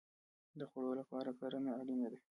د 0.59 0.61
خوړو 0.69 0.91
لپاره 1.01 1.31
کرنه 1.39 1.71
اړین 1.79 1.99
ده 2.13 2.19